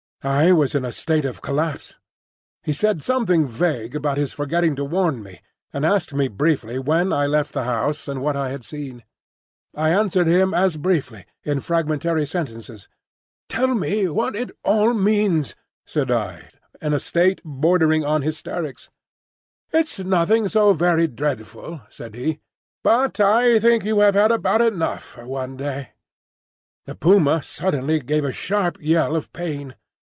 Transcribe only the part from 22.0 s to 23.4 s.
he. "But